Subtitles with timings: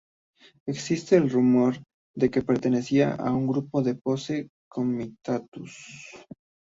[0.65, 1.75] Existe el rumor
[2.15, 5.77] de que pertenecían a un grupo de Posse Comitatus.